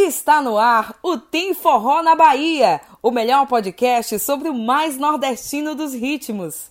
[0.00, 5.74] Está no ar o Tem Forró na Bahia, o melhor podcast sobre o mais nordestino
[5.74, 6.70] dos ritmos.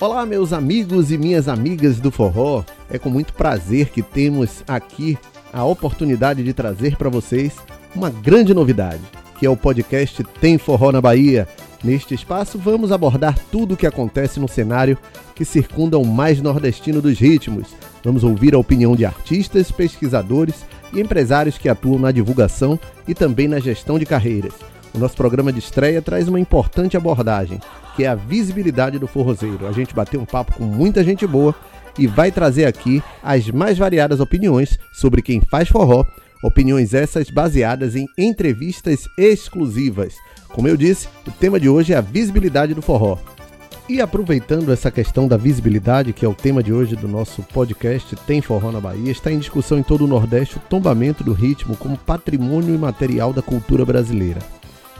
[0.00, 2.64] Olá, meus amigos e minhas amigas do forró.
[2.88, 5.18] É com muito prazer que temos aqui
[5.52, 7.58] a oportunidade de trazer para vocês
[7.94, 9.02] uma grande novidade,
[9.38, 11.46] que é o podcast Tem Forró na Bahia.
[11.82, 14.98] Neste espaço, vamos abordar tudo o que acontece no cenário
[15.34, 21.00] que circunda o mais nordestino dos ritmos Vamos ouvir a opinião de artistas, pesquisadores e
[21.00, 24.54] empresários que atuam na divulgação e também na gestão de carreiras.
[24.94, 27.60] O nosso programa de estreia traz uma importante abordagem,
[27.94, 29.66] que é a visibilidade do forrozeiro.
[29.66, 31.54] A gente bateu um papo com muita gente boa
[31.98, 36.04] e vai trazer aqui as mais variadas opiniões sobre quem faz forró,
[36.42, 40.14] opiniões essas baseadas em entrevistas exclusivas.
[40.48, 43.18] Como eu disse, o tema de hoje é a visibilidade do forró.
[43.88, 48.14] E aproveitando essa questão da visibilidade, que é o tema de hoje do nosso podcast
[48.24, 51.76] Tem Forró na Bahia, está em discussão em todo o Nordeste o tombamento do ritmo
[51.76, 54.38] como patrimônio imaterial da cultura brasileira.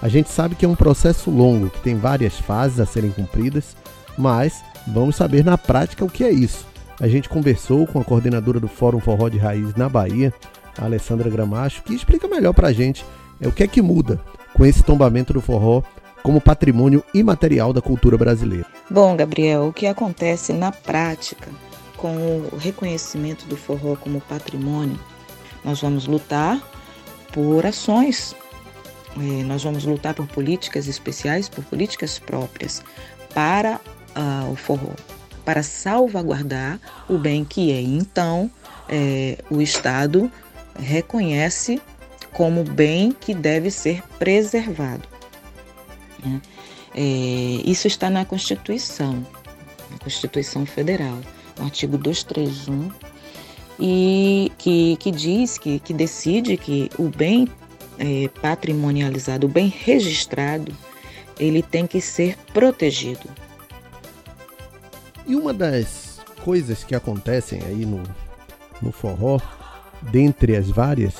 [0.02, 3.76] A gente sabe que é um processo longo, que tem várias fases a serem cumpridas,
[4.18, 6.66] mas vamos saber na prática o que é isso.
[6.98, 10.34] A gente conversou com a coordenadora do Fórum Forró de Raiz na Bahia,
[10.78, 13.04] a Alessandra Gramacho, que explica melhor para a gente
[13.40, 14.20] é, o que é que muda
[14.54, 15.82] com esse tombamento do forró
[16.22, 18.66] como patrimônio imaterial da cultura brasileira.
[18.90, 21.48] Bom, Gabriel, o que acontece na prática
[21.96, 22.14] com
[22.52, 24.98] o reconhecimento do forró como patrimônio?
[25.64, 26.60] Nós vamos lutar
[27.32, 28.34] por ações,
[29.16, 32.82] é, nós vamos lutar por políticas especiais, por políticas próprias
[33.34, 33.80] para
[34.16, 34.92] uh, o forró,
[35.44, 37.80] para salvaguardar o bem que é.
[37.80, 38.50] Então,
[38.88, 40.30] é, o Estado
[40.80, 41.80] reconhece
[42.32, 45.08] como bem que deve ser preservado.
[46.24, 46.40] Né?
[46.94, 47.00] É,
[47.64, 49.26] isso está na Constituição,
[49.90, 51.18] na Constituição Federal,
[51.58, 52.90] no artigo 231,
[53.78, 57.48] e que, que diz, que, que decide que o bem
[57.98, 60.76] é, patrimonializado, o bem registrado,
[61.38, 63.28] ele tem que ser protegido.
[65.26, 68.02] E uma das coisas que acontecem aí no,
[68.82, 69.38] no forró,
[70.02, 71.14] dentre as várias,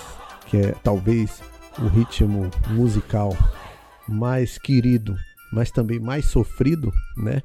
[0.47, 1.43] que é talvez
[1.79, 3.37] o ritmo musical
[4.09, 5.17] mais querido,
[5.53, 7.43] mas também mais sofrido, né,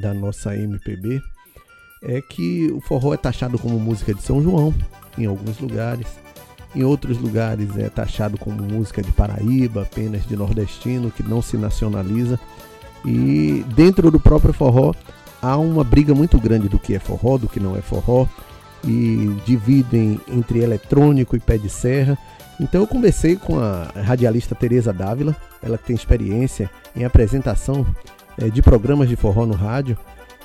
[0.00, 1.20] da nossa MPB,
[2.02, 4.74] é que o forró é taxado como música de São João
[5.16, 6.06] em alguns lugares,
[6.74, 11.56] em outros lugares é taxado como música de Paraíba, apenas de nordestino, que não se
[11.56, 12.38] nacionaliza.
[13.04, 14.92] E dentro do próprio forró
[15.40, 18.26] há uma briga muito grande do que é forró, do que não é forró,
[18.84, 22.16] e dividem entre eletrônico e pé de serra.
[22.60, 27.86] Então eu conversei com a radialista Tereza Dávila, ela tem experiência em apresentação
[28.36, 29.96] é, de programas de forró no rádio,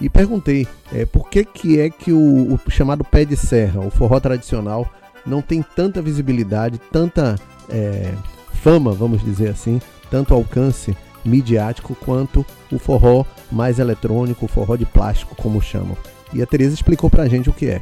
[0.02, 3.90] e perguntei é, por que, que é que o, o, chamado pé de serra, o
[3.90, 4.92] forró tradicional,
[5.26, 7.36] não tem tanta visibilidade, tanta
[7.70, 8.14] é,
[8.54, 9.80] fama, vamos dizer assim,
[10.10, 15.98] tanto alcance midiático quanto o forró mais eletrônico, o forró de plástico, como chamam.
[16.34, 17.80] E a Tereza explicou pra gente o que é.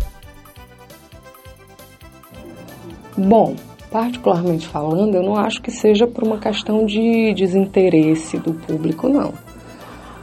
[3.18, 3.56] Bom,
[3.92, 9.34] particularmente falando, eu não acho que seja por uma questão de desinteresse do público, não.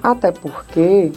[0.02, 1.12] Até porque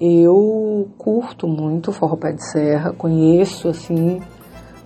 [0.00, 4.20] eu curto muito forró pé de serra, conheço assim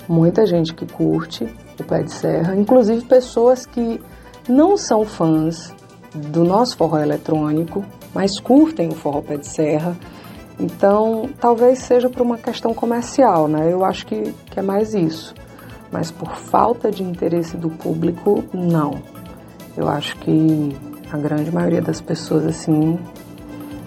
[0.06, 1.49] muita gente que curte
[1.81, 3.99] o pé de serra, inclusive pessoas que
[4.47, 5.75] não são fãs
[6.15, 7.82] do nosso forró eletrônico,
[8.15, 9.97] mas curtem o forró pé de serra.
[10.60, 13.72] Então, talvez seja por uma questão comercial, né?
[13.72, 15.32] Eu acho que, que é mais isso
[15.91, 19.03] mas por falta de interesse do público, não.
[19.76, 20.76] Eu acho que
[21.10, 22.99] a grande maioria das pessoas, assim,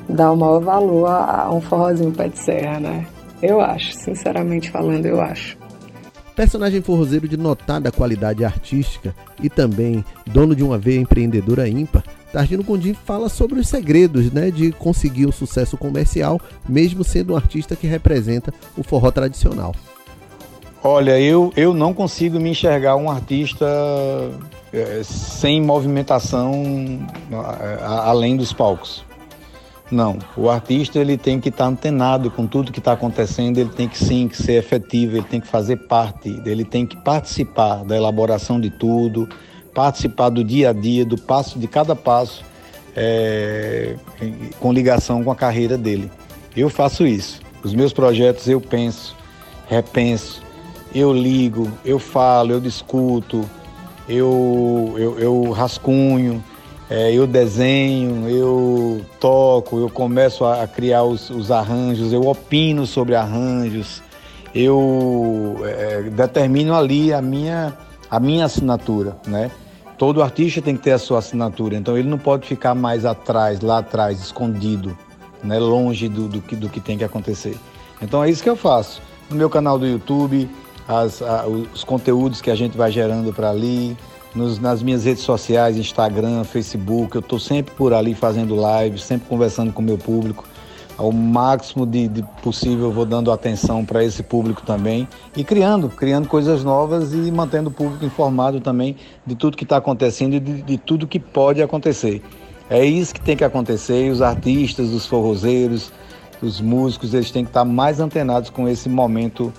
[0.07, 3.06] dá o maior valor a, um forrozinho pé de serra, né?
[3.41, 5.57] Eu acho, sinceramente falando, eu acho.
[6.35, 12.63] Personagem forrozeiro de notada qualidade artística e também dono de uma veia empreendedora ímpar, Targino
[12.63, 17.75] Gondim fala sobre os segredos né, de conseguir o sucesso comercial, mesmo sendo um artista
[17.75, 19.75] que representa o forró tradicional.
[20.84, 23.68] Olha, eu, eu não consigo me enxergar um artista
[24.74, 27.07] é, sem movimentação
[27.81, 29.06] a, além dos palcos.
[29.92, 33.88] Não, o artista ele tem que estar antenado com tudo que está acontecendo, ele tem
[33.88, 37.95] que sim que ser efetivo, ele tem que fazer parte, ele tem que participar da
[37.95, 39.27] elaboração de tudo,
[39.74, 42.44] participar do dia a dia, do passo de cada passo,
[42.95, 43.95] é,
[44.60, 46.10] com ligação com a carreira dele.
[46.56, 47.42] Eu faço isso.
[47.62, 49.16] Os meus projetos eu penso,
[49.68, 50.40] repenso,
[50.93, 53.49] eu ligo, eu falo, eu discuto,
[54.07, 56.43] eu, eu, eu rascunho,
[56.89, 63.15] é, eu desenho, eu toco, eu começo a, criar os, os arranjos, eu opino sobre
[63.15, 64.03] arranjos,
[64.53, 67.77] eu é, determinam ali a minha,
[68.09, 69.49] a minha assinatura, né?
[69.97, 73.61] Todo artista tem que ter a sua assinatura, então ele não pode ficar mais atrás,
[73.61, 74.97] lá atrás, escondido,
[75.43, 75.59] né?
[75.59, 77.55] longe do, do, que, do que tem que acontecer.
[78.01, 79.01] Então é isso que eu faço.
[79.29, 80.49] No meu canal do YouTube,
[80.91, 83.97] as, a, os conteúdos que a gente vai gerando para ali,
[84.35, 89.27] nos, nas minhas redes sociais, Instagram, Facebook, eu estou sempre por ali fazendo lives, sempre
[89.27, 90.45] conversando com o meu público.
[90.97, 95.89] Ao máximo de, de possível, eu vou dando atenção para esse público também e criando,
[95.89, 98.95] criando coisas novas e mantendo o público informado também
[99.25, 102.21] de tudo que está acontecendo e de, de tudo que pode acontecer.
[102.69, 105.91] É isso que tem que acontecer e os artistas, os forrozeiros,
[106.41, 109.51] os músicos, eles têm que estar mais antenados com esse momento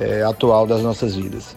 [0.00, 1.54] é, atual das nossas vidas.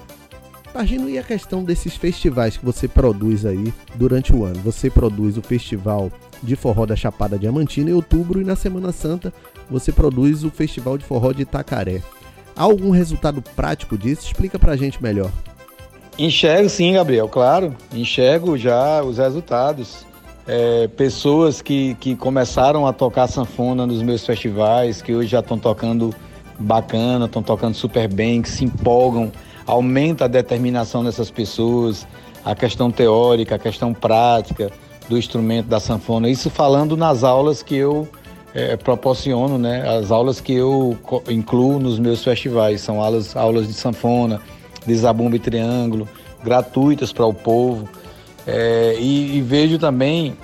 [0.73, 4.59] Imagina e a questão desses festivais que você produz aí durante o ano.
[4.63, 6.11] Você produz o festival
[6.41, 9.31] de forró da Chapada Diamantina em outubro e na Semana Santa
[9.69, 12.01] você produz o festival de forró de Itacaré.
[12.55, 14.25] Há algum resultado prático disso?
[14.25, 15.31] Explica pra gente melhor.
[16.17, 17.75] Enxergo sim, Gabriel, claro.
[17.93, 20.05] Enxergo já os resultados.
[20.45, 25.57] É, pessoas que, que começaram a tocar sanfona nos meus festivais, que hoje já estão
[25.57, 26.13] tocando
[26.59, 29.31] bacana, estão tocando super bem, que se empolgam
[29.65, 32.07] aumenta a determinação dessas pessoas,
[32.43, 34.71] a questão teórica, a questão prática
[35.07, 36.29] do instrumento da sanfona.
[36.29, 38.07] Isso falando nas aulas que eu
[38.53, 39.87] é, proporciono, né?
[39.87, 40.97] As aulas que eu
[41.29, 44.41] incluo nos meus festivais são aulas, aulas de sanfona,
[44.85, 46.07] de zabumba e triângulo,
[46.43, 47.87] gratuitas para o povo.
[48.45, 50.35] É, e, e, vejo também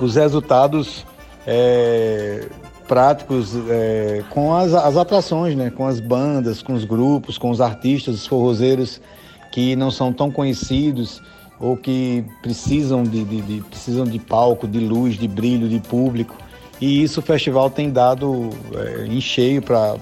[0.00, 1.04] os resultados
[1.46, 2.48] é,
[2.92, 5.70] práticos é, com as, as atrações, né?
[5.70, 9.00] com as bandas, com os grupos, com os artistas, os forrozeiros
[9.50, 11.22] que não são tão conhecidos
[11.58, 16.36] ou que precisam de, de, de, precisam de palco, de luz, de brilho, de público.
[16.82, 19.96] E isso o festival tem dado é, em cheio para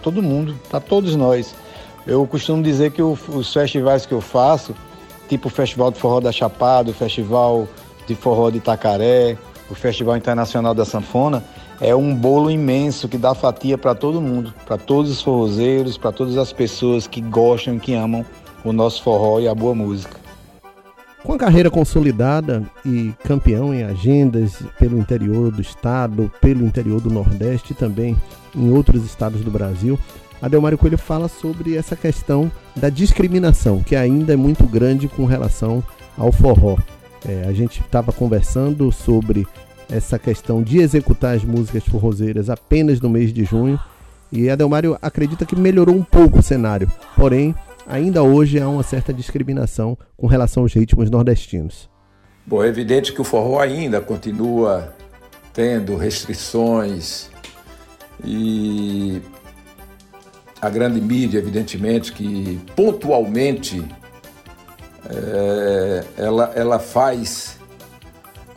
[0.00, 1.56] todo mundo, para todos nós.
[2.06, 4.76] Eu costumo dizer que o, os festivais que eu faço,
[5.28, 7.66] tipo o Festival de Forró da Chapada, o Festival
[8.06, 9.36] de Forró de Itacaré,
[9.68, 11.42] o Festival Internacional da Sanfona,
[11.80, 16.12] é um bolo imenso que dá fatia para todo mundo, para todos os forrozeiros, para
[16.12, 18.24] todas as pessoas que gostam que amam
[18.64, 20.16] o nosso forró e a boa música.
[21.22, 27.10] Com a carreira consolidada e campeão em agendas pelo interior do estado, pelo interior do
[27.10, 28.16] Nordeste e também
[28.54, 29.98] em outros estados do Brasil,
[30.40, 35.82] Adelmário Coelho fala sobre essa questão da discriminação, que ainda é muito grande com relação
[36.16, 36.76] ao forró.
[37.26, 39.46] É, a gente estava conversando sobre
[39.90, 43.78] essa questão de executar as músicas forrozeiras apenas no mês de junho.
[44.30, 47.54] E Adelmário acredita que melhorou um pouco o cenário, porém,
[47.86, 51.88] ainda hoje há uma certa discriminação com relação aos ritmos nordestinos.
[52.46, 54.94] Bom, é evidente que o forró ainda continua
[55.52, 57.30] tendo restrições
[58.24, 59.22] e
[60.60, 63.84] a grande mídia, evidentemente, que pontualmente
[65.08, 67.57] é, ela, ela faz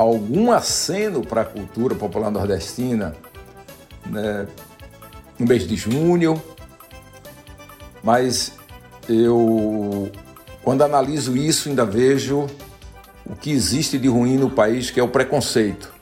[0.02, 3.16] algum aceno para a cultura popular nordestina
[4.06, 4.48] né,
[5.38, 6.42] no mês de junho,
[8.04, 8.54] mas
[9.08, 10.12] eu,
[10.64, 12.48] quando analiso isso, ainda vejo
[13.26, 15.94] o que existe de ruim no país, que é o preconceito.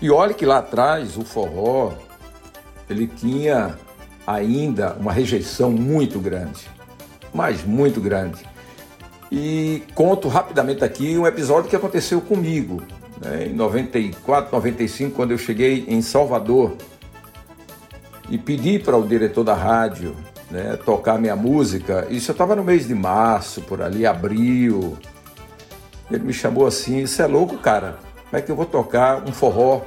[0.00, 1.92] E olhe que lá atrás o forró
[2.88, 3.78] ele tinha
[4.26, 6.68] ainda uma rejeição muito grande,
[7.32, 8.44] mas muito grande.
[9.36, 12.80] E conto rapidamente aqui um episódio que aconteceu comigo,
[13.20, 16.76] né, em 94, 95, quando eu cheguei em Salvador
[18.30, 20.14] e pedi para o diretor da rádio
[20.52, 22.06] né, tocar minha música.
[22.10, 24.96] Isso eu estava no mês de março, por ali, abril.
[26.08, 27.98] Ele me chamou assim: Isso é louco, cara?
[28.30, 29.82] Como é que eu vou tocar um forró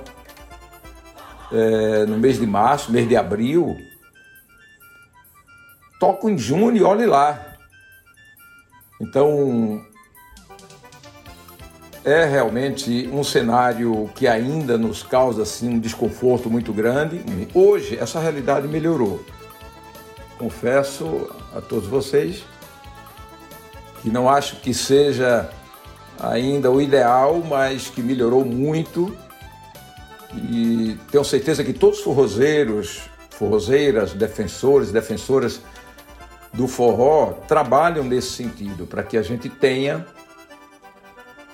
[1.54, 3.78] é, no mês de março, mês de abril?
[6.02, 7.57] Toco em junho e olhe lá.
[9.00, 9.84] Então,
[12.04, 17.22] é realmente um cenário que ainda nos causa assim, um desconforto muito grande.
[17.54, 19.24] Hoje, essa realidade melhorou.
[20.38, 22.44] Confesso a todos vocês
[24.02, 25.50] que não acho que seja
[26.20, 29.16] ainda o ideal, mas que melhorou muito.
[30.34, 33.02] E tenho certeza que todos os forrozeiros,
[33.32, 35.62] forrozeiras, defensores, defensoras
[36.54, 40.06] do forró trabalham nesse sentido, para que a gente tenha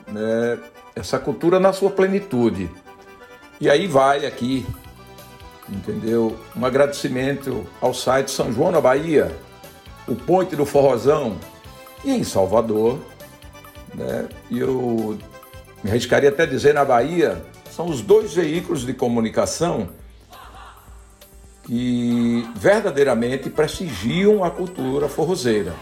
[0.08, 0.60] né,
[0.96, 2.70] essa cultura na sua plenitude.
[3.60, 4.66] E aí vai aqui,
[5.70, 6.38] entendeu?
[6.56, 9.36] Um agradecimento ao site São João na Bahia,
[10.08, 11.38] o Ponte do Forrozão
[12.04, 13.00] e em Salvador,
[13.94, 14.28] né?
[14.50, 15.18] E eu
[15.84, 19.90] me arriscaria até dizer na Bahia, são os dois veículos de comunicação
[21.64, 25.74] que verdadeiramente prestigiam a cultura forrozeira.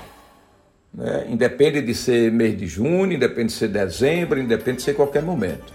[0.94, 1.28] Né?
[1.30, 5.74] Independe de ser mês de junho, independe de ser dezembro, independe de ser qualquer momento.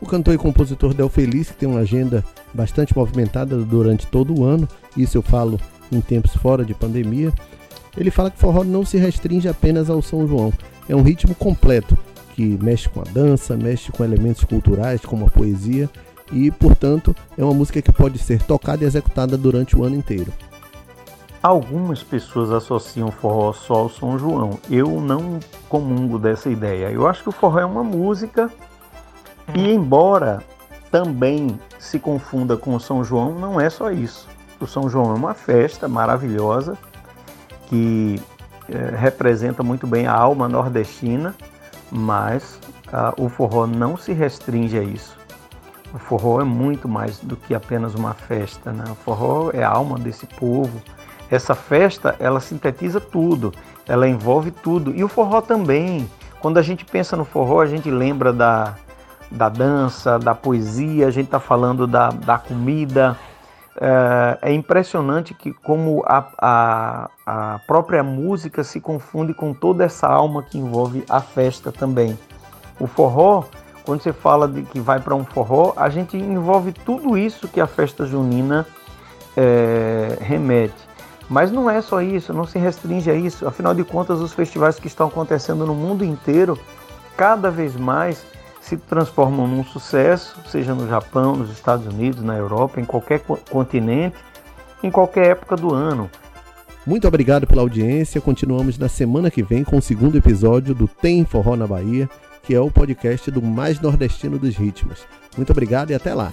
[0.00, 4.44] O cantor e compositor Del Feliz, que tem uma agenda bastante movimentada durante todo o
[4.44, 5.60] ano, isso eu falo
[5.92, 7.32] em tempos fora de pandemia,
[7.96, 10.52] ele fala que forró não se restringe apenas ao São João,
[10.88, 11.96] é um ritmo completo
[12.34, 15.88] que mexe com a dança, mexe com elementos culturais como a poesia
[16.32, 20.32] e, portanto, é uma música que pode ser tocada e executada durante o ano inteiro.
[21.42, 24.58] Algumas pessoas associam forró só ao São João.
[24.70, 26.90] Eu não comungo dessa ideia.
[26.90, 28.50] Eu acho que o forró é uma música
[29.54, 30.42] e, embora
[30.90, 34.28] também se confunda com o São João, não é só isso.
[34.60, 36.78] O São João é uma festa maravilhosa
[37.66, 38.20] que
[38.68, 41.34] é, representa muito bem a alma nordestina,
[41.90, 42.58] mas
[42.92, 45.16] ah, o forró não se restringe a isso.
[45.94, 48.84] O forró é muito mais do que apenas uma festa, né?
[48.90, 50.80] O forró é a alma desse povo.
[51.30, 53.52] Essa festa, ela sintetiza tudo,
[53.86, 54.94] ela envolve tudo.
[54.94, 56.08] E o forró também.
[56.40, 58.74] Quando a gente pensa no forró, a gente lembra da,
[59.30, 63.16] da dança, da poesia, a gente está falando da, da comida.
[63.80, 70.06] É, é, impressionante que como a, a, a própria música se confunde com toda essa
[70.06, 72.18] alma que envolve a festa também.
[72.78, 73.44] O forró
[73.84, 77.60] quando você fala de que vai para um forró, a gente envolve tudo isso que
[77.60, 78.66] a festa junina
[79.36, 80.74] é, remete.
[81.28, 83.46] Mas não é só isso, não se restringe a isso.
[83.46, 86.58] Afinal de contas, os festivais que estão acontecendo no mundo inteiro,
[87.16, 88.24] cada vez mais
[88.60, 93.20] se transformam num sucesso, seja no Japão, nos Estados Unidos, na Europa, em qualquer
[93.50, 94.16] continente,
[94.82, 96.08] em qualquer época do ano.
[96.86, 98.20] Muito obrigado pela audiência.
[98.20, 102.08] Continuamos na semana que vem com o segundo episódio do Tem Forró na Bahia
[102.42, 105.06] que é o podcast do mais nordestino dos ritmos.
[105.36, 106.32] Muito obrigado e até lá.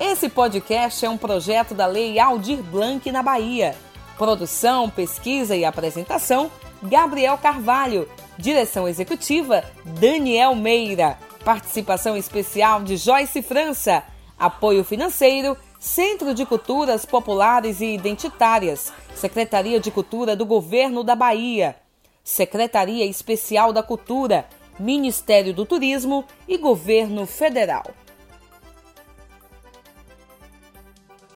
[0.00, 3.76] Esse podcast é um projeto da Lei Aldir Blanc na Bahia.
[4.18, 6.50] Produção, pesquisa e apresentação:
[6.82, 8.08] Gabriel Carvalho.
[8.36, 11.18] Direção executiva: Daniel Meira.
[11.44, 14.02] Participação especial de Joyce França.
[14.38, 21.74] Apoio financeiro: Centro de Culturas Populares e Identitárias, Secretaria de Cultura do Governo da Bahia,
[22.22, 24.46] Secretaria Especial da Cultura,
[24.78, 27.84] Ministério do Turismo e Governo Federal.